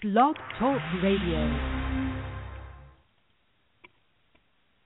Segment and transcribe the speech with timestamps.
[0.00, 1.58] Blog Talk Radio.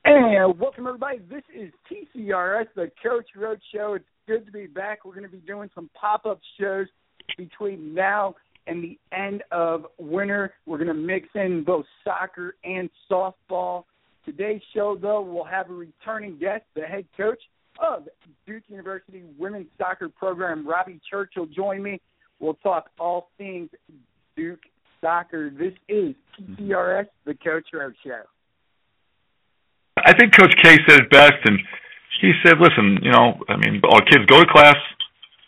[0.07, 1.19] And welcome everybody.
[1.29, 3.93] This is TCRS, the Coach Road Show.
[3.93, 5.04] It's good to be back.
[5.04, 6.87] We're going to be doing some pop-up shows
[7.37, 8.37] between now
[8.67, 10.54] and the end of winter.
[10.65, 13.85] We're going to mix in both soccer and softball.
[14.24, 17.42] Today's show, though, we'll have a returning guest, the head coach
[17.83, 18.09] of
[18.47, 22.01] Duke University women's soccer program, Robbie Church, will join me.
[22.41, 23.69] We'll talk all things
[24.37, 24.60] Duke
[25.02, 25.50] soccer.
[25.50, 26.55] This is mm-hmm.
[26.55, 28.23] TCRS, the Coach Road Show.
[29.98, 31.59] I think Coach K said it best, and
[32.20, 34.77] he said, "Listen, you know, I mean, our kids go to class,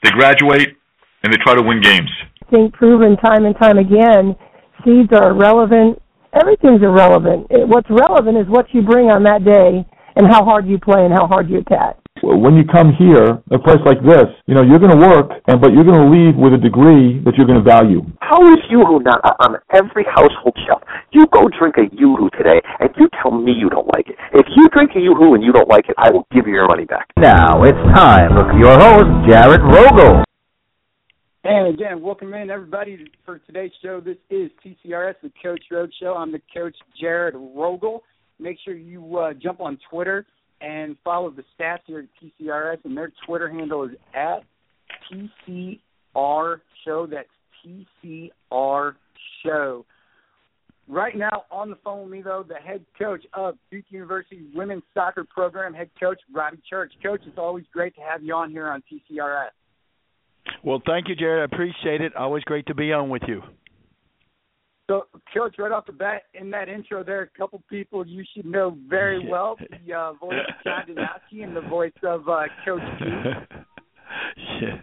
[0.02, 0.76] they graduate,
[1.22, 2.10] and they try to win games."
[2.46, 4.36] I think proven time and time again,
[4.84, 6.02] seeds are irrelevant.
[6.34, 7.46] Everything's irrelevant.
[7.50, 9.86] What's relevant is what you bring on that day
[10.16, 13.58] and how hard you play and how hard you attack when you come here, a
[13.60, 16.36] place like this, you know, you're going to work, and but you're going to leave
[16.36, 18.00] with a degree that you're going to value.
[18.20, 20.82] How is Yoo-Hoo not on every household shelf?
[21.12, 24.16] You go drink a Yoo-Hoo today, and you tell me you don't like it.
[24.32, 26.68] If you drink a Yoo-Hoo and you don't like it, I will give you your
[26.68, 27.12] money back.
[27.20, 30.24] Now it's time for your host, Jared Rogol.
[31.44, 34.00] And again, welcome in everybody for today's show.
[34.00, 36.14] This is TCRS, the Coach Road Show.
[36.14, 38.00] I'm the coach, Jared Rogol.
[38.38, 40.26] Make sure you uh, jump on Twitter
[40.60, 44.44] and follow the stats here at TCRS, and their Twitter handle is at
[45.12, 47.06] TCR Show.
[47.06, 47.28] That's
[47.64, 48.94] TCR
[49.44, 49.84] Show.
[50.86, 54.82] Right now, on the phone with me, though, the head coach of Duke University women's
[54.92, 56.92] soccer program, head coach Robbie Church.
[57.02, 59.48] Coach, it's always great to have you on here on TCRS.
[60.62, 61.40] Well, thank you, Jared.
[61.40, 62.14] I appreciate it.
[62.14, 63.42] Always great to be on with you.
[64.86, 68.22] So, Coach, right off the bat, in that intro, there are a couple people you
[68.34, 72.42] should know very well: the uh, voice of John Danowski and the voice of uh,
[72.66, 73.04] Coach G.
[74.60, 74.82] yeah,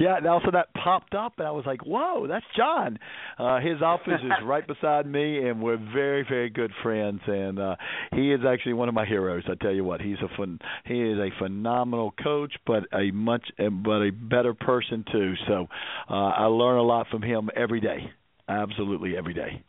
[0.00, 0.16] yeah.
[0.16, 2.98] And also that popped up, and I was like, "Whoa, that's John."
[3.38, 7.20] Uh, his office is right beside me, and we're very, very good friends.
[7.26, 7.76] And uh,
[8.14, 9.42] he is actually one of my heroes.
[9.46, 10.58] I tell you what, he's a fun.
[10.86, 15.34] He is a phenomenal coach, but a much, but a better person too.
[15.46, 15.66] So
[16.08, 18.10] uh, I learn a lot from him every day
[18.48, 19.62] absolutely every day.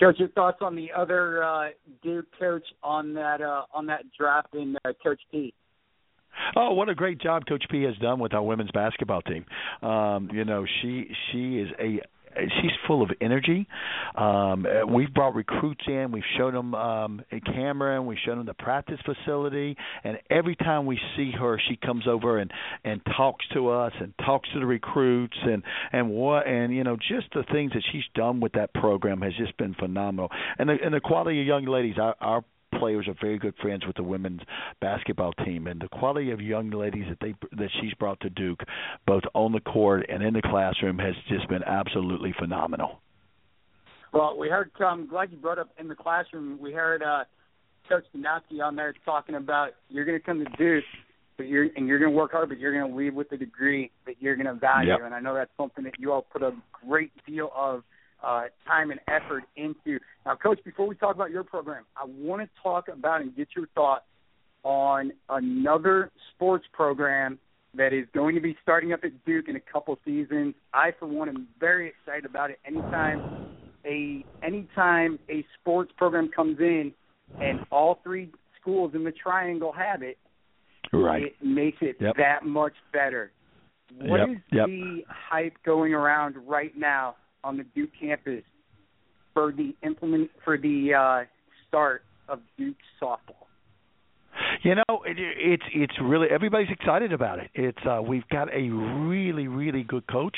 [0.00, 1.68] Coach, your thoughts on the other uh,
[2.02, 5.52] Duke coach on that uh, on that draft in uh, Coach P?
[6.54, 9.44] Oh, what a great job Coach P has done with our women's basketball team.
[9.82, 12.00] Um, you know, she she is a
[12.60, 13.66] she's full of energy.
[14.14, 16.12] Um, we've brought recruits in.
[16.12, 19.76] We've shown them um, a camera, and we've shown them the practice facility.
[20.04, 22.50] And every time we see her, she comes over and
[22.84, 26.96] and talks to us and talks to the recruits and and what and you know
[26.96, 30.30] just the things that she's done with that program has just been phenomenal.
[30.58, 32.44] And the and the quality of young ladies, our, our
[32.78, 34.40] players are very good friends with the women's
[34.80, 38.60] basketball team, and the quality of young ladies that they that she's brought to Duke,
[39.06, 43.00] both on the court and in the classroom, has just been absolutely phenomenal.
[44.12, 44.70] Well, we heard.
[44.80, 46.58] I'm glad you brought up in the classroom.
[46.60, 47.24] We heard uh,
[47.88, 50.84] Coach Danowski on there talking about you're going to come to Duke,
[51.36, 53.36] but you're and you're going to work hard, but you're going to leave with a
[53.36, 54.90] degree that you're going to value.
[54.90, 55.00] Yep.
[55.04, 56.52] And I know that's something that you all put a
[56.86, 57.82] great deal of
[58.22, 59.98] uh, time and effort into.
[60.26, 63.48] Now, Coach, before we talk about your program, I want to talk about and get
[63.56, 64.04] your thoughts
[64.64, 67.38] on another sports program
[67.74, 70.54] that is going to be starting up at Duke in a couple seasons.
[70.74, 72.58] I, for one, am very excited about it.
[72.66, 73.46] Anytime
[73.84, 76.92] a anytime a sports program comes in
[77.40, 78.30] and all three
[78.60, 80.18] schools in the triangle have it,
[80.92, 81.26] right.
[81.26, 82.16] it makes it yep.
[82.16, 83.30] that much better.
[84.00, 84.28] What yep.
[84.30, 84.66] is yep.
[84.66, 88.44] the hype going around right now on the Duke campus
[89.34, 91.24] for the implement for the uh,
[91.66, 93.47] start of Duke softball?
[94.62, 97.50] You know, it, it's it's really everybody's excited about it.
[97.54, 100.36] It's uh, we've got a really really good coach.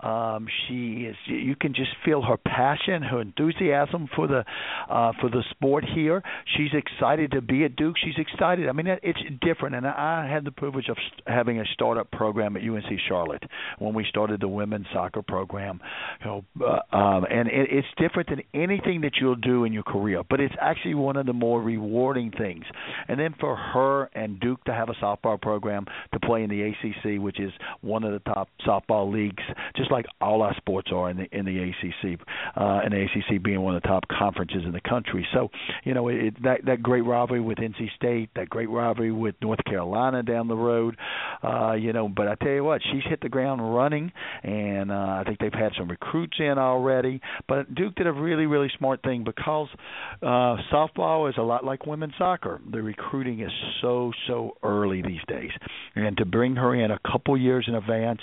[0.00, 4.44] Um, she is you can just feel her passion, her enthusiasm for the
[4.88, 6.22] uh, for the sport here.
[6.56, 7.96] She's excited to be at Duke.
[8.02, 8.68] She's excited.
[8.68, 9.76] I mean, it's different.
[9.76, 13.44] And I had the privilege of having a startup program at UNC Charlotte
[13.78, 15.80] when we started the women's soccer program.
[16.20, 19.82] You know, uh, um, and it, it's different than anything that you'll do in your
[19.82, 22.64] career, but it's actually one of the more rewarding things.
[23.08, 26.62] And then for her and Duke to have a softball program to play in the
[26.62, 29.42] ACC, which is one of the top softball leagues,
[29.76, 32.20] just like all our sports are in the in the ACC,
[32.56, 35.26] uh, and the ACC being one of the top conferences in the country.
[35.32, 35.48] So,
[35.84, 39.62] you know, it, that that great rivalry with NC State, that great rivalry with North
[39.64, 40.96] Carolina down the road,
[41.42, 42.08] uh, you know.
[42.08, 45.52] But I tell you what, she's hit the ground running, and uh, I think they've
[45.52, 47.20] had some recruits in already.
[47.48, 49.68] But Duke did a really really smart thing because
[50.22, 52.60] uh, softball is a lot like women's soccer.
[52.70, 55.50] The recruiting is is so so early these days,
[55.94, 58.20] and to bring her in a couple years in advance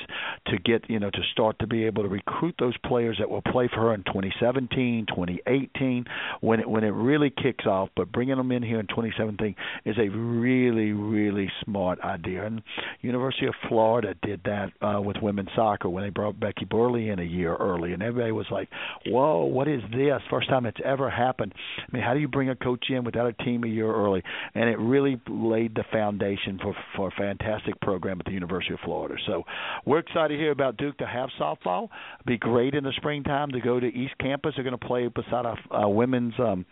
[0.48, 3.42] to get you know to start to be able to recruit those players that will
[3.42, 6.06] play for her in 2017, 2018,
[6.42, 7.90] when it when it really kicks off.
[7.96, 12.46] But bringing them in here in 2017 is a really really smart idea.
[12.46, 12.62] And
[13.02, 17.20] University of Florida did that uh, with women's soccer when they brought Becky Burleigh in
[17.20, 18.70] a year early, and everybody was like,
[19.08, 20.22] "Whoa, what is this?
[20.30, 23.28] First time it's ever happened." I mean, how do you bring a coach in without
[23.28, 24.24] a team a year early?
[24.56, 28.80] And it really laid the foundation for for a fantastic program at the University of
[28.84, 29.16] Florida.
[29.26, 29.44] So
[29.86, 31.90] we're excited here about Duke to have softball.
[32.26, 34.54] Be great in the springtime to go to East Campus.
[34.56, 36.66] They're going to play beside a uh, women's um,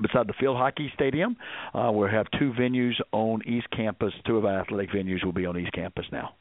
[0.00, 1.36] beside the field hockey stadium.
[1.74, 4.12] Uh, we have two venues on East Campus.
[4.26, 6.34] Two of our athletic venues will be on East Campus now.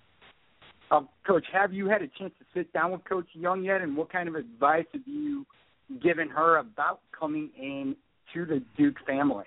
[0.90, 3.98] Um, Coach, have you had a chance to sit down with Coach Young yet, and
[3.98, 5.46] what kind of advice have you
[6.02, 7.96] given her about coming in
[8.34, 9.46] to the Duke family?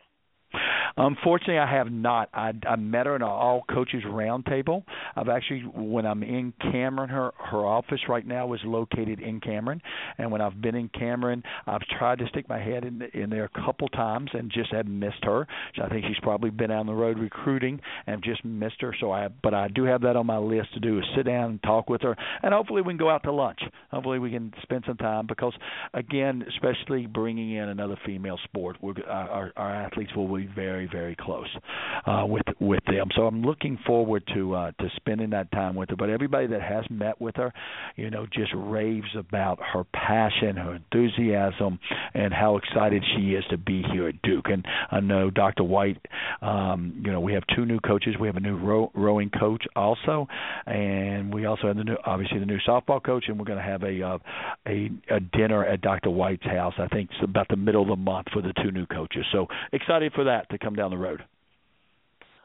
[1.03, 2.29] Unfortunately, I have not.
[2.35, 4.83] I, I met her in an all coaches roundtable.
[5.17, 9.81] I've actually, when I'm in Cameron, her her office right now is located in Cameron,
[10.19, 13.45] and when I've been in Cameron, I've tried to stick my head in in there
[13.45, 15.47] a couple times and just have missed her.
[15.75, 18.95] So I think she's probably been on the road recruiting and just missed her.
[19.01, 21.51] So I, but I do have that on my list to do is sit down
[21.53, 23.61] and talk with her, and hopefully we can go out to lunch.
[23.91, 25.55] Hopefully we can spend some time because,
[25.95, 31.17] again, especially bringing in another female sport, we're, our our athletes will be very very
[31.17, 31.49] close
[32.07, 33.09] uh, with with them.
[33.15, 35.97] So I'm looking forward to uh, to spending that time with her.
[35.97, 37.53] But everybody that has met with her,
[37.97, 41.79] you know, just raves about her passion, her enthusiasm,
[42.15, 44.47] and how excited she is to be here at Duke.
[44.47, 45.65] And I know Dr.
[45.65, 45.99] White.
[46.43, 48.15] Um, you know, we have two new coaches.
[48.21, 50.27] We have a new row, rowing coach also,
[50.67, 53.25] and we also have the new, obviously the new softball coach.
[53.29, 54.19] And we're going to have a uh,
[54.67, 56.11] a, a dinner at Dr.
[56.11, 56.75] White's house.
[56.79, 59.25] I think it's about the middle of the month for the two new coaches.
[59.33, 61.23] So excited for that to come down the road.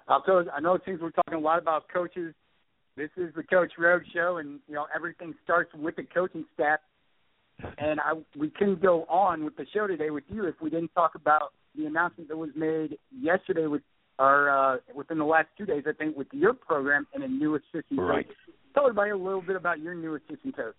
[0.08, 2.34] Uh, so I know it seems we're talking a lot about coaches.
[2.98, 6.80] This is the Coach Road Show, and you know everything starts with the coaching staff.
[7.78, 10.94] And I we couldn't go on with the show today with you if we didn't
[10.94, 13.82] talk about the announcement that was made yesterday with
[14.20, 17.56] our uh, within the last two days, I think, with your program and a new
[17.56, 18.28] assistant right.
[18.28, 18.36] coach.
[18.74, 20.76] Tell everybody a little bit about your new assistant coach.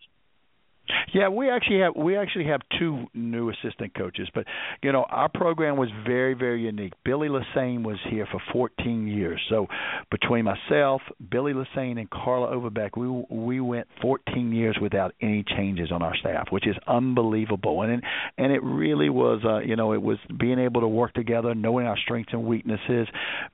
[1.13, 4.45] Yeah, we actually have we actually have two new assistant coaches, but
[4.83, 6.93] you know our program was very very unique.
[7.05, 9.67] Billy Lesesne was here for 14 years, so
[10.11, 15.91] between myself, Billy Lesesne, and Carla Overbeck, we we went 14 years without any changes
[15.93, 17.83] on our staff, which is unbelievable.
[17.83, 18.03] And
[18.39, 21.87] and it really was, uh, you know, it was being able to work together, knowing
[21.87, 23.09] our strengths and weaknesses,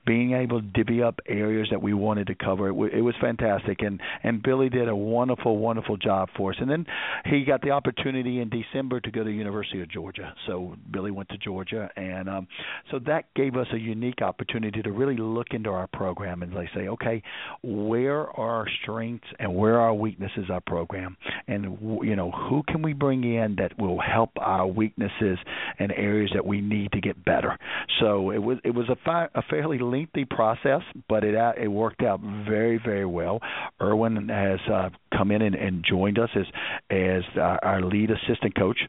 [0.05, 2.69] being able to divvy up areas that we wanted to cover.
[2.69, 6.57] It, it was fantastic, and and Billy did a wonderful wonderful job for us.
[6.59, 6.85] And then
[7.25, 10.33] he got the opportunity in December to go to University of Georgia.
[10.47, 12.47] So Billy went to Georgia, and um,
[12.91, 16.69] so that gave us a unique opportunity to really look into our program and they
[16.75, 17.21] say, okay,
[17.61, 21.17] where are our strengths and where are our weaknesses our program,
[21.47, 25.37] and you know who can we bring in that will help our weaknesses
[25.79, 27.57] and areas that we need to get better.
[27.99, 32.01] So it was it was a, fi- a fairly lengthy process, but it it worked
[32.01, 33.39] out very very well.
[33.81, 36.45] Erwin has uh, come in and, and joined us as
[36.89, 38.79] as our, our lead assistant coach.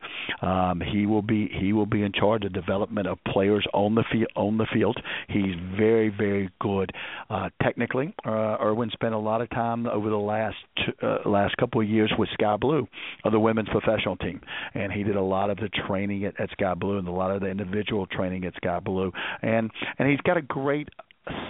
[0.42, 4.04] Um, he will be he will be in charge of development of players on the
[4.10, 4.96] field on the field.
[5.28, 6.92] He's very very good
[7.30, 8.14] uh, technically.
[8.24, 10.56] Uh, Erwin spent a lot of time over the last
[11.02, 12.86] uh, last couple of years with Sky Blue,
[13.24, 14.40] uh, the women's professional team,
[14.74, 17.30] and he did a lot of the training at, at Sky Blue and a lot
[17.30, 19.12] of the individual training at Sky Blue,
[19.42, 20.88] and and he's got a great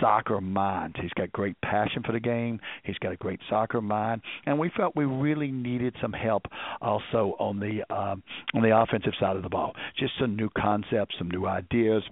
[0.00, 0.97] soccer mind.
[1.00, 2.61] He's got great passion for the game.
[2.85, 6.43] He's got a great soccer mind, and we felt we really needed some help
[6.81, 8.23] also on the um,
[8.54, 9.75] on the offensive side of the ball.
[9.99, 12.02] Just some new concepts, some new ideas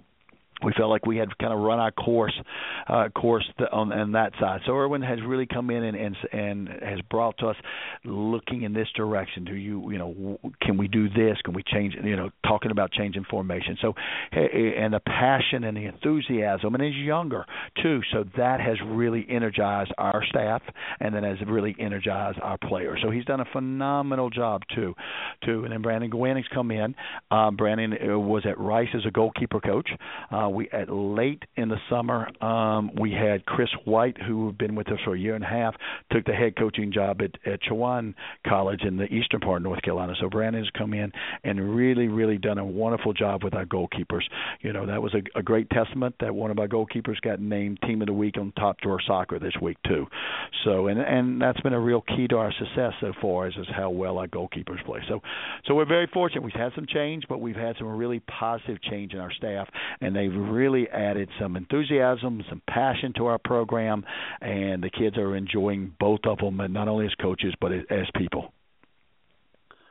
[0.63, 2.33] we felt like we had kind of run our course
[2.87, 4.61] uh, course on, on that side.
[4.65, 7.55] So Erwin has really come in and, and and has brought to us
[8.03, 9.45] looking in this direction.
[9.45, 11.37] Do you you know can we do this?
[11.43, 11.95] Can we change?
[12.01, 13.77] You know, talking about changing formation.
[13.81, 13.93] So
[14.31, 17.45] and the passion and the enthusiasm, and he's younger
[17.81, 18.01] too.
[18.11, 20.61] So that has really energized our staff,
[20.99, 22.99] and then has really energized our players.
[23.03, 24.93] So he's done a phenomenal job too,
[25.43, 25.63] too.
[25.63, 26.95] And then Brandon Gwanning's come in.
[27.31, 29.89] Um, Brandon uh, was at Rice as a goalkeeper coach.
[30.31, 34.75] Uh, we at late in the summer um, we had Chris White, who had been
[34.75, 35.75] with us for a year and a half,
[36.11, 38.13] took the head coaching job at, at Chowan
[38.47, 40.13] College in the eastern part of North Carolina.
[40.19, 41.11] So Brandon has come in
[41.43, 44.23] and really, really done a wonderful job with our goalkeepers.
[44.61, 47.79] You know that was a, a great testament that one of our goalkeepers got named
[47.85, 50.07] Team of the Week on Top Drawer Soccer this week too.
[50.63, 53.67] So and and that's been a real key to our success so far is, is
[53.75, 55.01] how well our goalkeepers play.
[55.07, 55.21] So
[55.65, 56.43] so we're very fortunate.
[56.43, 59.67] We've had some change, but we've had some really positive change in our staff,
[60.01, 64.03] and they've they've really added some enthusiasm, some passion to our program,
[64.41, 68.53] and the kids are enjoying both of them, not only as coaches but as people.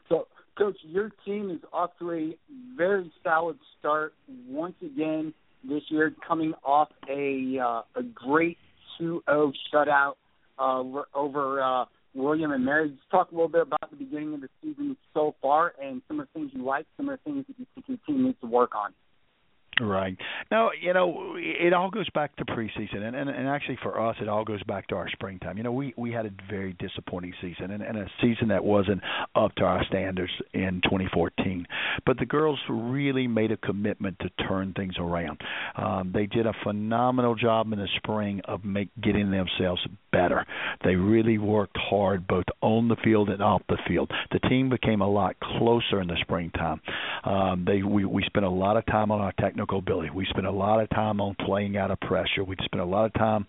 [0.09, 2.37] So, Coach, your team is off to a
[2.77, 4.15] very solid start
[4.49, 5.33] once again
[5.65, 8.59] this year, coming off a uh, a great
[9.01, 10.15] 2-0 shutout
[10.59, 10.83] uh,
[11.15, 11.85] over uh,
[12.15, 12.91] William and Mary.
[12.91, 16.19] Just talk a little bit about the beginning of the season so far, and some
[16.19, 18.39] of the things you like, some of the things that you think your team needs
[18.41, 18.93] to work on.
[19.81, 20.19] Right.
[20.51, 24.17] Now, you know, it all goes back to preseason, and, and and actually for us,
[24.21, 25.57] it all goes back to our springtime.
[25.57, 29.01] You know, we we had a very disappointing season, and, and a season that wasn't
[29.35, 31.67] up to our standards in 2014.
[32.05, 35.41] But the girls really made a commitment to turn things around.
[35.75, 39.81] Um, they did a phenomenal job in the spring of make getting themselves
[40.13, 40.45] better.
[40.85, 44.11] They really worked hard both on the field and off the field.
[44.33, 46.83] The team became a lot closer in the springtime.
[47.25, 50.11] Um, they we we spent a lot of time on our technical ability.
[50.11, 52.45] We spent a lot of time on playing out of pressure.
[52.45, 53.47] We spent a lot of time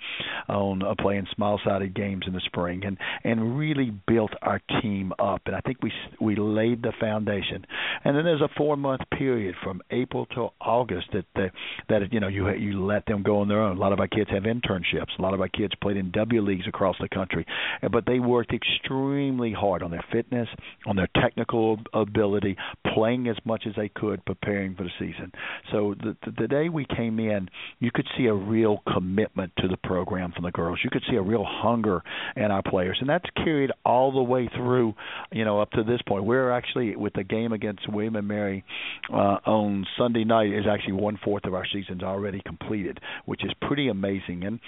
[0.48, 5.41] on uh, playing small-sided games in the spring, and and really built our team up.
[5.46, 7.65] And I think we we laid the foundation.
[8.03, 11.51] And then there's a four-month period from April to August that that,
[11.89, 13.77] that you know you you let them go on their own.
[13.77, 15.17] A lot of our kids have internships.
[15.17, 17.46] A lot of our kids played in W leagues across the country.
[17.91, 20.48] But they worked extremely hard on their fitness,
[20.86, 22.58] on their technical ability,
[22.93, 25.32] playing as much as they could, preparing for the season.
[25.72, 29.77] So the, the, day we came in, you could see a real commitment to the
[29.77, 30.79] program from the girls.
[30.83, 32.01] You could see a real hunger
[32.36, 34.93] in our players, and that's carried all the way through,
[35.31, 36.25] you know, up to this point.
[36.25, 38.63] We're actually with the game against William and Mary
[39.12, 43.51] uh, on Sunday night is actually one fourth of our season's already completed, which is
[43.62, 44.43] pretty amazing.
[44.43, 44.60] And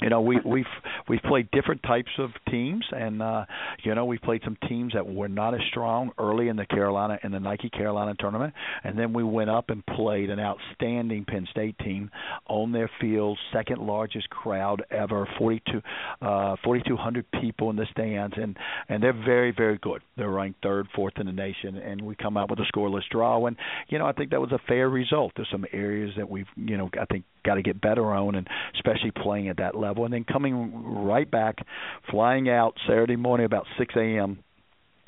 [0.00, 0.64] you know we we've
[1.08, 3.44] we've played different types of teams and uh
[3.82, 7.18] you know we played some teams that were not as strong early in the Carolina
[7.22, 8.52] in the Nike Carolina tournament
[8.84, 12.10] and then we went up and played an outstanding Penn State team
[12.46, 15.80] on their field second largest crowd ever 42
[16.20, 18.56] uh 4200 people in the stands and
[18.88, 20.02] and they're very very good.
[20.16, 23.46] They're ranked third fourth in the nation and we come out with a scoreless draw
[23.46, 23.56] and
[23.88, 25.32] you know I think that was a fair result.
[25.36, 28.48] There's some areas that we've you know I think got to get better on and
[28.74, 30.72] especially playing at that level and then coming
[31.06, 31.56] right back,
[32.10, 34.38] flying out Saturday morning about 6 a.m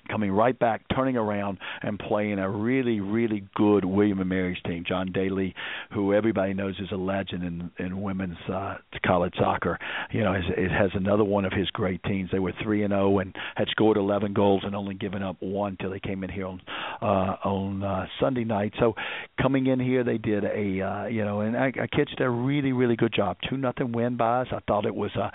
[0.09, 4.85] coming right back, turning around and playing a really, really good William and Mary's team.
[4.87, 5.54] John Daly,
[5.92, 9.78] who everybody knows is a legend in in women's uh, college soccer,
[10.11, 12.30] you know, it has another one of his great teams.
[12.33, 15.37] They were three and zero oh and had scored 11 goals and only given up
[15.40, 16.61] one till they came in here on
[17.00, 18.73] uh, on uh, Sunday night.
[18.78, 18.95] So
[19.40, 22.73] coming in here, they did a uh, you know, and I, I did a really,
[22.73, 23.37] really good job.
[23.49, 24.49] Two nothing win by us.
[24.52, 25.31] I thought it was a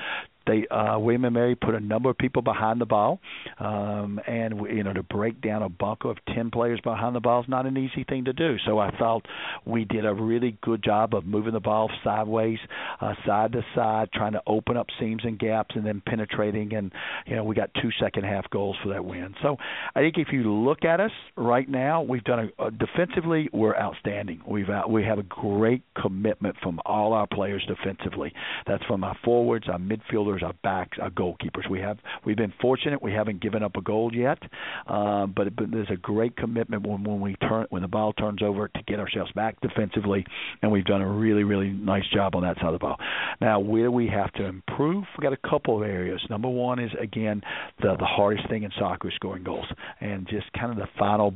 [0.46, 3.20] they uh, William and Mary put a number of people behind the ball,
[3.60, 7.42] um, and you know to break down a bunker of ten players behind the ball
[7.42, 8.58] is not an easy thing to do.
[8.66, 9.26] So I felt
[9.66, 12.60] we did a really good job of moving the ball sideways,
[13.00, 16.74] uh, side to side, trying to open up seams and gaps, and then penetrating.
[16.74, 16.92] And
[17.26, 19.36] you know we got two second half goals for that win.
[19.42, 19.58] So
[19.96, 23.76] I think if you look at us right now, we've done a, uh, defensively we're
[23.76, 24.42] outstanding.
[24.48, 28.34] We've out, we have a great commitment from all our players defensively.
[28.68, 31.70] That's from our forwards, our midfielders our backs, our goalkeepers.
[31.70, 33.02] We have we've been fortunate.
[33.02, 34.40] We haven't given up a goal yet,
[34.88, 38.42] uh, but but there's a great commitment when when we turn when the ball turns
[38.42, 40.26] over to get ourselves back defensively,
[40.62, 42.98] and we've done a really really nice job on that side of the ball.
[43.42, 46.22] Now where we have to improve, we've got a couple of areas.
[46.30, 47.42] Number one is again
[47.82, 49.68] the the hardest thing in soccer is scoring goals,
[50.02, 51.32] and just kind of the final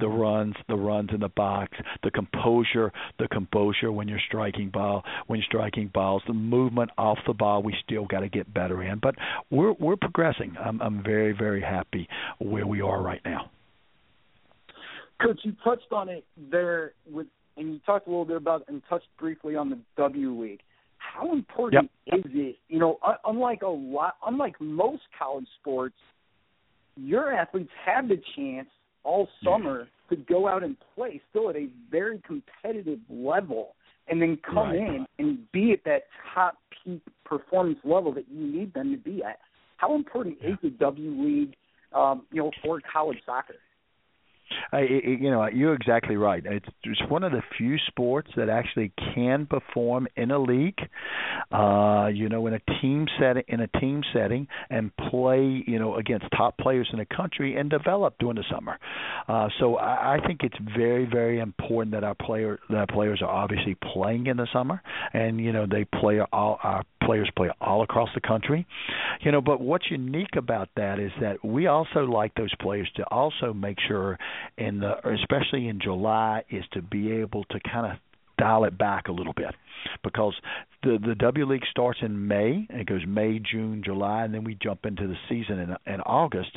[0.00, 5.02] the runs, the runs in the box, the composure, the composure when you're striking ball,
[5.26, 7.62] when you're striking balls, the movement off the ball.
[7.62, 9.14] We still still got to get better in, but
[9.50, 10.56] we're we're progressing.
[10.62, 12.08] I'm I'm very very happy
[12.38, 13.50] where we are right now.
[15.20, 18.82] Coach, you touched on it there with, and you talked a little bit about and
[18.88, 20.60] touched briefly on the W League.
[20.98, 22.18] How important yep.
[22.18, 22.56] is it?
[22.68, 25.96] You know, unlike a lot, unlike most college sports,
[26.96, 28.68] your athletes have the chance
[29.08, 33.74] all summer to go out and play still at a very competitive level
[34.06, 34.76] and then come right.
[34.76, 36.02] in and be at that
[36.34, 39.38] top peak performance level that you need them to be at.
[39.78, 40.50] How important yeah.
[40.50, 41.56] is the W League,
[41.94, 43.54] um, you know, for college soccer?
[44.72, 46.42] I, you know, you're exactly right.
[46.44, 50.78] It's, it's one of the few sports that actually can perform in a league,
[51.52, 55.96] uh, you know, in a team setting, in a team setting, and play, you know,
[55.96, 58.78] against top players in the country and develop during the summer.
[59.28, 63.20] Uh, so I, I think it's very, very important that our player, that our players
[63.22, 67.48] are obviously playing in the summer, and you know, they play all our players play
[67.60, 68.66] all across the country,
[69.22, 69.40] you know.
[69.40, 73.78] But what's unique about that is that we also like those players to also make
[73.86, 74.18] sure
[74.56, 77.98] in the especially in July is to be able to kind of
[78.38, 79.54] dial it back a little bit
[80.02, 80.34] because
[80.82, 84.44] the the W League starts in May and it goes May, June, July, and then
[84.44, 86.56] we jump into the season in in August.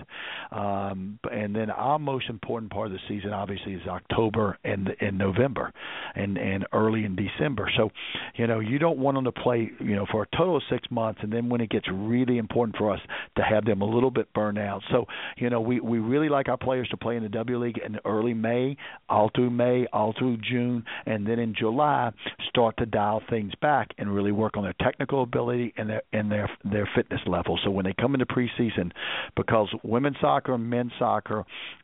[0.51, 5.18] Um, and then our most important part of the season, obviously, is October and in
[5.18, 5.72] November,
[6.16, 7.70] and and early in December.
[7.78, 7.90] So,
[8.36, 10.90] you know, you don't want them to play, you know, for a total of six
[10.92, 13.00] months, and then when it gets really important for us
[13.38, 14.82] to have them a little bit burned out.
[14.92, 15.06] So,
[15.38, 17.98] you know, we we really like our players to play in the W League in
[18.06, 18.78] early May,
[19.10, 22.12] all through May, all through June, and then in July
[22.50, 26.32] start to dial things back and really work on their technical ability and their and
[26.32, 27.60] their their fitness level.
[27.63, 28.91] So when they come into preseason,
[29.36, 31.44] because women's soccer, men's soccer,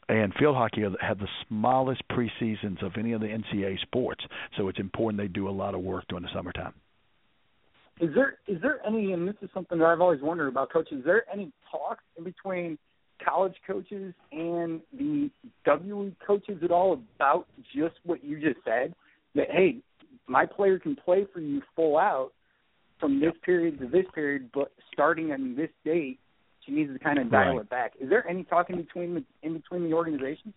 [0.09, 4.23] and field hockey have the smallest preseasons of any of the NCAA sports,
[4.57, 6.73] so it's important they do a lot of work during the summertime.
[7.99, 10.91] Is there is there any, and this is something that I've always wondered about, coach.
[10.91, 12.77] Is there any talks in between
[13.25, 15.29] college coaches and the
[15.65, 18.93] W coaches at all about just what you just said?
[19.35, 19.77] That hey,
[20.27, 22.31] my player can play for you full out
[22.99, 26.19] from this period to this period, but starting on this date,
[26.65, 27.61] she needs to kind of dial right.
[27.61, 27.93] it back.
[27.99, 30.53] Is there any talking between the, in between the organizations?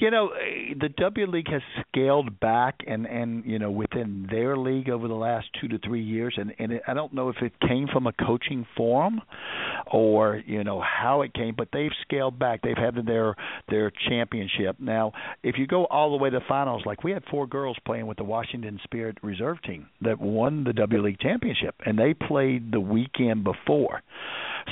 [0.00, 4.56] You know, eh, the W League has scaled back, and and you know within their
[4.56, 7.36] league over the last two to three years, and and it, I don't know if
[7.42, 9.20] it came from a coaching forum,
[9.92, 12.62] or you know how it came, but they've scaled back.
[12.62, 13.36] They've had their
[13.68, 14.76] their championship.
[14.78, 18.06] Now, if you go all the way to finals, like we had four girls playing
[18.06, 22.72] with the Washington Spirit reserve team that won the W League championship, and they played
[22.72, 24.02] the weekend before.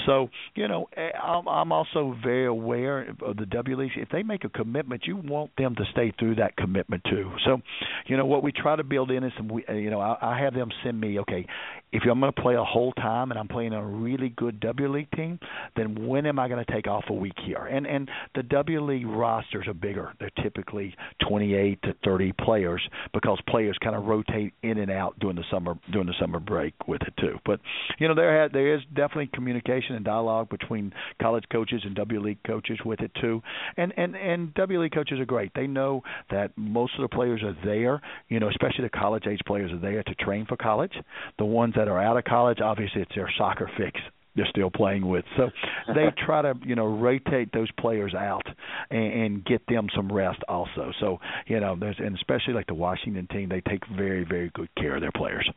[0.07, 3.91] So you know, eh, I'm, also very aware of the W League.
[3.97, 7.31] If they make a commitment, you want them to stay through that commitment too.
[7.45, 7.61] So,
[8.07, 9.51] you know, what we try to build in is some.
[9.69, 11.47] Eh, you know, I, have them send me, okay,
[11.93, 14.93] if I'm going to play a whole time and I'm playing a really good W
[14.93, 15.39] League team,
[15.77, 17.65] then when am I going to take off a week here?
[17.67, 20.13] And and the W League rosters are bigger.
[20.21, 20.95] They're typically
[21.29, 25.75] 28 to 30 players because players kind of rotate in and out during the summer
[25.93, 27.39] during the summer break with it too.
[27.45, 27.61] But
[27.99, 32.21] you know, there ha- there is definitely communication and dialogue between college coaches and W
[32.21, 33.43] League coaches with it too.
[33.77, 35.53] And and and W League coaches are great.
[35.55, 38.01] They know that most of the players are there.
[38.29, 40.93] You know, especially the college age players are there to train for college.
[41.39, 44.01] The ones that are out of college, obviously, it's their soccer fix
[44.39, 45.25] they're still playing with.
[45.37, 45.51] So
[45.95, 48.47] they try to you know rotate those players out
[48.91, 50.93] and, and get them some rest also.
[51.01, 54.69] So you know there's and especially like the Washington team, they take very very good
[54.77, 55.51] care of their players.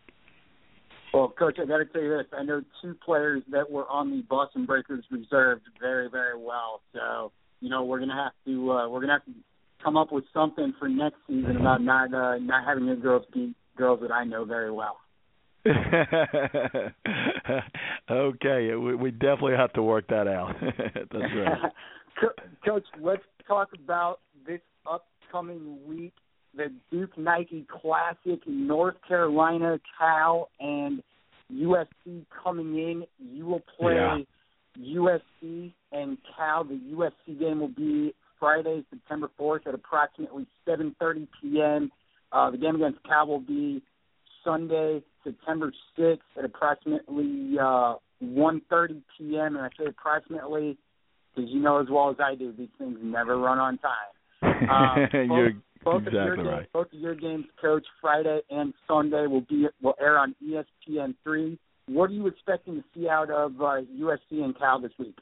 [1.13, 4.11] Well, coach, I got to tell you this: I know two players that were on
[4.11, 6.81] the Boston Breakers reserved very very well.
[6.93, 9.31] So you know we're gonna have to uh, we're gonna have to
[9.83, 13.55] come up with something for next season about not uh, not having your girls beat
[13.77, 14.97] girls that I know very well.
[18.09, 20.55] okay, we, we definitely have to work that out.
[20.61, 21.71] That's right.
[22.65, 26.13] Coach, let's talk about this upcoming week,
[26.55, 31.01] the Duke Nike Classic, North Carolina, Cal, and
[31.53, 33.03] USC coming in.
[33.19, 34.17] You will play yeah.
[34.79, 36.63] USC and Cal.
[36.63, 41.91] The USC game will be Friday, September 4th at approximately 7:30 p.m.
[42.31, 43.81] Uh, the game against Cal will be
[44.43, 49.55] Sunday, September 6th at approximately uh, 1.30 p.m.
[49.55, 50.77] And I say approximately
[51.35, 54.69] because you know as well as I do, these things never run on time.
[54.69, 56.57] Um, You're both exactly of your right.
[56.57, 61.15] games, both of your games, Coach, Friday and Sunday will be will air on ESPN
[61.23, 61.59] three.
[61.87, 65.17] What are you expecting to see out of uh, USC and Cal this week?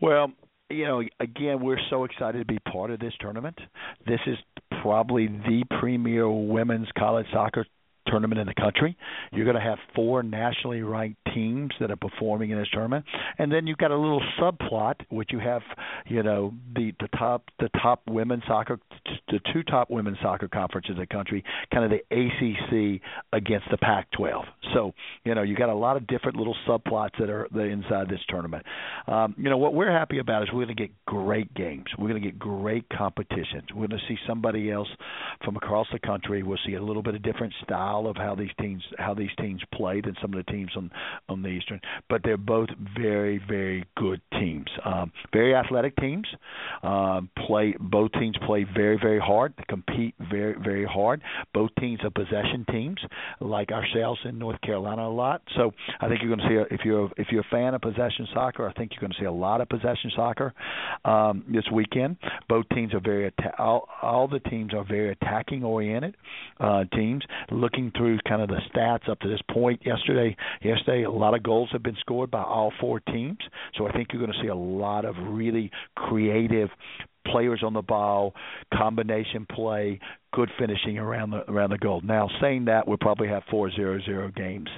[0.00, 0.32] Well,
[0.70, 3.58] you know, again, we're so excited to be part of this tournament.
[4.06, 4.36] This is
[4.82, 7.66] probably the premier women's college soccer
[8.06, 8.96] tournament in the country.
[9.32, 13.04] You're going to have four nationally ranked teams that are performing in this tournament,
[13.38, 15.62] and then you've got a little subplot which you have,
[16.06, 18.78] you know, the the top the top women's soccer,
[19.28, 23.00] the two top women's soccer conferences in the country, kind of the ACC
[23.32, 24.42] against the Pac-12.
[24.74, 24.92] So
[25.24, 28.08] you know you got a lot of different little subplots that are that are inside
[28.08, 28.64] this tournament.
[29.06, 31.86] Um, you know what we're happy about is we're going to get great games.
[31.98, 33.68] We're going to get great competitions.
[33.74, 34.88] We're going to see somebody else
[35.44, 36.42] from across the country.
[36.42, 39.60] We'll see a little bit of different style of how these teams how these teams
[39.74, 40.90] play than some of the teams on
[41.28, 41.80] on the Eastern.
[42.08, 46.26] But they're both very very good teams, um, very athletic teams.
[46.82, 49.54] Um, play both teams play very very hard.
[49.68, 51.22] Compete very very hard.
[51.54, 52.98] Both teams are possession teams,
[53.40, 55.42] like ourselves in North Carolina a lot.
[55.56, 57.80] So I think you're going to see a, if you're if you're a fan of
[57.80, 60.52] possession soccer, I think you're going to see a lot of possession soccer
[61.04, 62.16] um, this weekend.
[62.48, 66.16] Both teams are very atta- all, all the teams are very attacking oriented
[66.58, 67.22] uh, teams.
[67.50, 71.42] Looking through kind of the stats up to this point, yesterday yesterday a lot of
[71.42, 73.38] goals have been scored by all four teams.
[73.76, 76.68] So I think you're going to see a lot of really creative
[77.26, 78.34] players on the ball,
[78.74, 80.00] combination play,
[80.32, 82.00] good finishing around the around the goal.
[82.02, 84.68] Now, saying that, we'll probably have four zero zero games,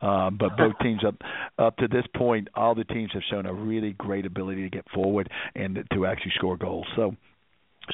[0.00, 1.16] um, but both teams up
[1.58, 4.84] up to this point, all the teams have shown a really great ability to get
[4.94, 6.86] forward and to actually score goals.
[6.96, 7.14] So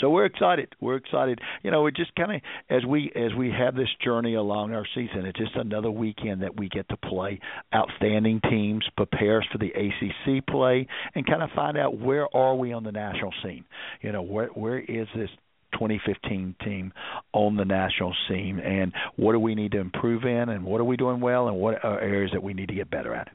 [0.01, 0.75] so we're excited.
[0.81, 1.41] We're excited.
[1.63, 4.87] You know, it just kind of as we as we have this journey along our
[4.95, 7.41] season, it's just another weekend that we get to play
[7.75, 12.55] outstanding teams, prepare us for the ACC play, and kind of find out where are
[12.55, 13.65] we on the national scene.
[14.01, 15.31] You know, where where is this
[15.73, 16.93] 2015 team
[17.33, 20.85] on the national scene, and what do we need to improve in, and what are
[20.85, 23.29] we doing well, and what are areas that we need to get better at.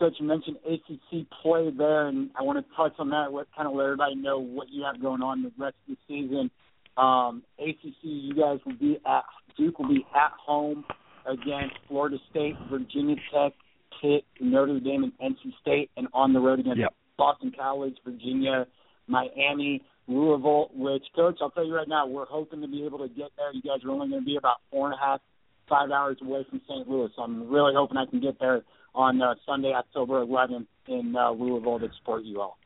[0.00, 3.30] Coach, you mentioned ACC play there, and I want to touch on that.
[3.30, 5.98] What kind of let everybody know what you have going on the rest of the
[6.08, 6.50] season.
[6.96, 9.24] Um, ACC, you guys will be at
[9.58, 10.84] Duke will be at home
[11.26, 13.52] against Florida State, Virginia Tech,
[14.00, 16.94] Pitt, Notre Dame, and NC State, and on the road against yep.
[17.18, 18.66] Boston College, Virginia,
[19.06, 20.70] Miami, Louisville.
[20.74, 23.52] Which, Coach, I'll tell you right now, we're hoping to be able to get there.
[23.52, 25.20] You guys are only going to be about four and a half,
[25.68, 26.88] five hours away from St.
[26.88, 28.62] Louis, so I'm really hoping I can get there
[28.94, 32.58] on uh, Sunday, October 11th in uh, Louisville to support you all.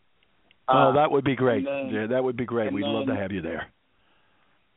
[0.68, 1.64] Uh, oh, that would be great.
[1.64, 2.72] Then, yeah, that would be great.
[2.72, 3.66] We'd then, love to have you there.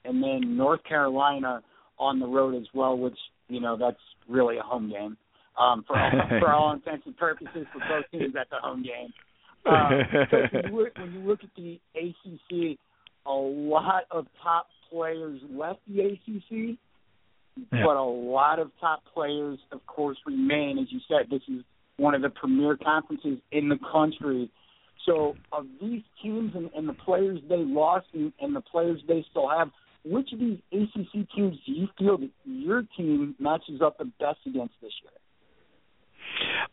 [0.03, 1.61] And then North Carolina
[1.97, 5.17] on the road as well, which you know that's really a home game
[5.57, 8.33] um, for all, for all intents and purposes for both teams.
[8.33, 9.13] That's a home game.
[9.67, 9.89] Uh,
[10.31, 12.79] so when, you look, when you look at the ACC,
[13.25, 16.77] a lot of top players left the ACC
[17.71, 17.83] yeah.
[17.85, 20.77] but a lot of top players, of course, remain.
[20.79, 21.63] As you said, this is
[21.97, 24.49] one of the premier conferences in the country.
[25.05, 29.25] So, of these teams and, and the players they lost and, and the players they
[29.29, 29.69] still have,
[30.03, 34.39] which of these ACC teams do you feel that your team matches up the best
[34.45, 35.11] against this year?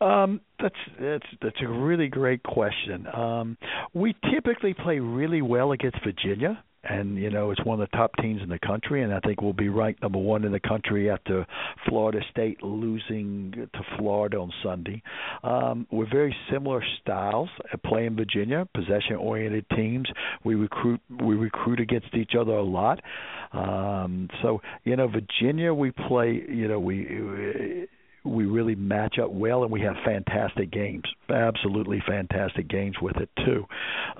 [0.00, 3.06] Um, that's that's that's a really great question.
[3.06, 3.56] Um,
[3.92, 8.12] we typically play really well against Virginia and you know it's one of the top
[8.20, 11.10] teams in the country, and I think we'll be ranked number one in the country
[11.10, 11.46] after
[11.88, 15.02] Florida State losing to Florida on Sunday.
[15.42, 20.08] Um, we're very similar styles at playing Virginia, possession-oriented teams.
[20.44, 23.00] We recruit we recruit against each other a lot.
[23.52, 26.42] Um, so you know Virginia, we play.
[26.48, 27.88] You know we
[28.24, 33.28] we really match up well, and we have fantastic games, absolutely fantastic games with it
[33.44, 33.66] too.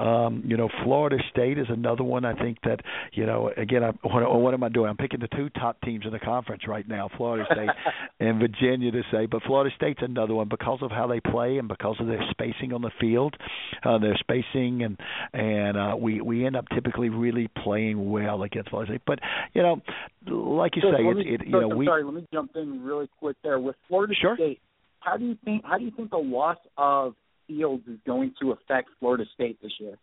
[0.03, 2.25] Um, you know, Florida State is another one.
[2.25, 2.81] I think that
[3.13, 4.91] you know, again, I, what, what am I doing?
[4.91, 7.71] I'm picking the two top teams in the conference right now, Florida State
[8.21, 9.27] and Virginia, to say.
[9.27, 12.73] But Florida State's another one because of how they play and because of their spacing
[12.73, 13.35] on the field,
[13.85, 14.99] uh, their spacing, and
[15.33, 19.03] and uh, we we end up typically really playing well against Florida State.
[19.07, 19.21] But
[19.55, 19.81] you know,
[20.27, 21.87] like you so say, me, it, it you so, know, I'm we.
[21.87, 24.37] Sorry, let me jump in really quick there with Florida sure.
[24.37, 24.61] State.
[24.99, 27.15] How do you think how do you think the loss of
[27.47, 29.99] Fields is going to affect Florida State this year?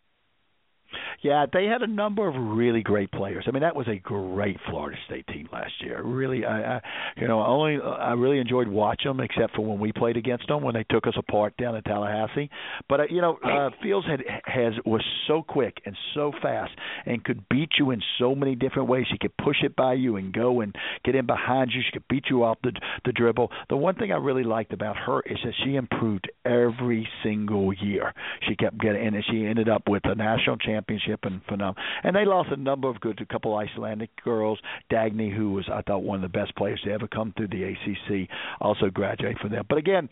[1.22, 3.44] Yeah, they had a number of really great players.
[3.46, 6.02] I mean, that was a great Florida State team last year.
[6.02, 6.80] Really, I, I
[7.16, 10.62] you know, only I really enjoyed watching them, except for when we played against them
[10.62, 12.50] when they took us apart down in Tallahassee.
[12.88, 16.72] But uh, you know, uh, Fields had has was so quick and so fast
[17.06, 19.06] and could beat you in so many different ways.
[19.10, 20.74] She could push it by you and go and
[21.04, 21.82] get in behind you.
[21.84, 22.72] She could beat you off the
[23.04, 23.50] the dribble.
[23.68, 28.12] The one thing I really liked about her is that she improved every single year.
[28.48, 31.82] She kept getting, and she ended up with a national championship and phenomenal.
[32.02, 34.58] And they lost a number of good, a couple Icelandic girls.
[34.90, 37.64] Dagny, who was I thought one of the best players to ever come through the
[37.64, 38.28] ACC,
[38.60, 39.64] also graduated from them.
[39.68, 40.08] But again,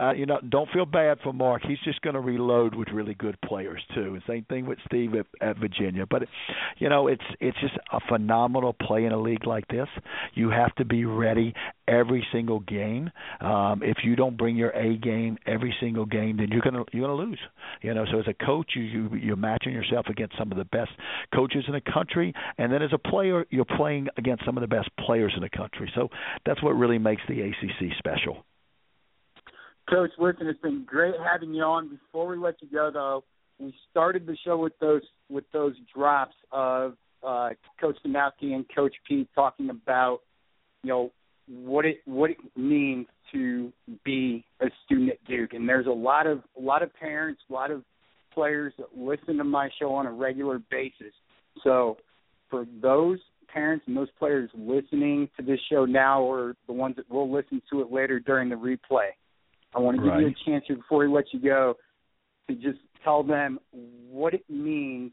[0.00, 1.62] uh, you know, don't feel bad for Mark.
[1.66, 4.14] He's just going to reload with really good players too.
[4.14, 6.06] And same thing with Steve at, at Virginia.
[6.08, 6.22] But
[6.78, 9.88] you know, it's it's just a phenomenal play in a league like this.
[10.34, 11.54] You have to be ready
[11.88, 13.10] every single game.
[13.40, 17.06] Um, if you don't bring your A game every single game, then you're gonna you're
[17.06, 17.40] gonna lose.
[17.82, 20.64] You know, so as a coach, you, you you're matching yourself against some of the
[20.64, 20.90] best
[21.34, 24.68] coaches in the country, and then as a player, you're playing against some of the
[24.68, 25.90] best players in the country.
[25.94, 26.08] So
[26.44, 28.44] that's what really makes the ACC special.
[29.88, 31.88] Coach, listen, it's been great having you on.
[31.88, 33.24] Before we let you go, though,
[33.58, 36.96] we started the show with those with those drops of
[37.26, 40.20] uh, Coach Danowski and Coach P talking about,
[40.82, 41.12] you know,
[41.48, 43.72] what it what it means to
[44.04, 45.52] be a student at Duke.
[45.52, 47.82] And there's a lot of a lot of parents, a lot of
[48.32, 51.12] players that listen to my show on a regular basis.
[51.62, 51.96] So
[52.48, 53.18] for those
[53.52, 57.62] parents and those players listening to this show now or the ones that will listen
[57.72, 59.10] to it later during the replay,
[59.74, 60.20] I want to give right.
[60.20, 61.74] you a chance here before we let you go
[62.48, 63.58] to just tell them
[64.10, 65.12] what it means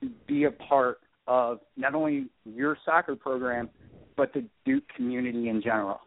[0.00, 3.70] to be a part of not only your soccer program,
[4.16, 6.00] but the Duke community in general.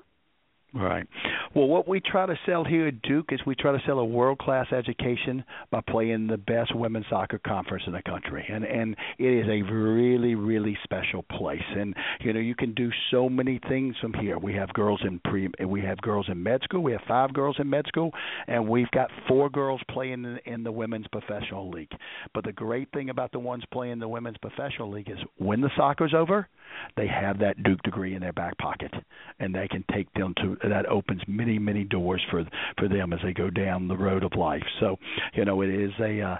[0.74, 1.08] Right.
[1.56, 4.06] Well, what we try to sell here at Duke is we try to sell a
[4.06, 8.96] world class education by playing the best women's soccer conference in the country, and and
[9.18, 11.64] it is a really really special place.
[11.76, 14.38] And you know you can do so many things from here.
[14.38, 16.84] We have girls in pre, we have girls in med school.
[16.84, 18.12] We have five girls in med school,
[18.48, 21.92] and we've got four girls playing in, in the women's professional league.
[22.34, 25.72] But the great thing about the ones playing the women's professional league is when the
[25.78, 26.50] soccer's over,
[26.98, 28.94] they have that Duke degree in their back pocket,
[29.40, 32.44] and they can take them to that opens many many doors for
[32.78, 34.64] for them as they go down the road of life.
[34.80, 34.98] So
[35.34, 36.38] you know it is a uh,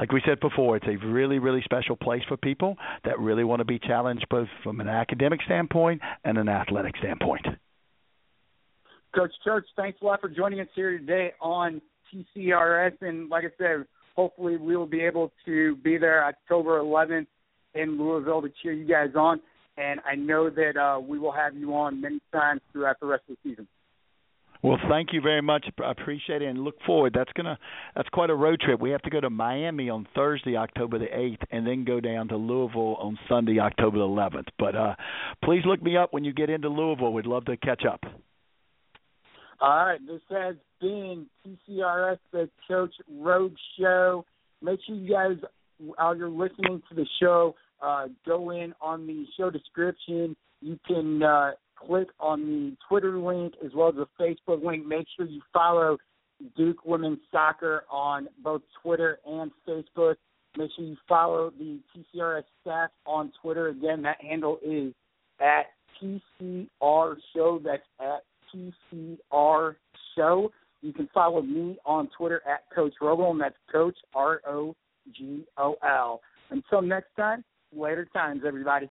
[0.00, 3.60] like we said before, it's a really, really special place for people that really want
[3.60, 7.46] to be challenged both from an academic standpoint and an athletic standpoint.
[9.14, 12.94] Coach Church, thanks a lot for joining us here today on TCRS.
[13.02, 17.26] And like I said, hopefully we will be able to be there October 11th
[17.74, 19.40] in Louisville to cheer you guys on
[19.80, 23.22] and I know that uh, we will have you on many times throughout the rest
[23.28, 23.66] of the season.
[24.62, 25.64] Well, thank you very much.
[25.82, 27.14] I appreciate it and look forward.
[27.16, 27.58] That's gonna
[27.96, 28.78] that's quite a road trip.
[28.78, 32.28] We have to go to Miami on Thursday, October the eighth, and then go down
[32.28, 34.48] to Louisville on Sunday, October the eleventh.
[34.58, 34.96] But uh
[35.42, 37.14] please look me up when you get into Louisville.
[37.14, 38.00] We'd love to catch up.
[39.62, 44.26] All right, this has been TCRS the Coach Road Show.
[44.62, 45.36] Make sure you guys,
[45.78, 50.36] while you're listening to the show, uh, go in on the show description.
[50.60, 54.86] You can uh, click on the Twitter link as well as the Facebook link.
[54.86, 55.98] Make sure you follow
[56.56, 60.16] Duke Women's Soccer on both Twitter and Facebook.
[60.56, 63.68] Make sure you follow the TCRS staff on Twitter.
[63.68, 64.92] Again, that handle is
[65.40, 65.66] at
[66.02, 67.60] TCR Show.
[67.64, 69.76] That's at TCR
[70.16, 70.50] Show.
[70.82, 74.74] You can follow me on Twitter at Coach Rogol, and that's Coach R O
[75.16, 76.20] G O L.
[76.50, 78.88] Until next time, later times, everybody.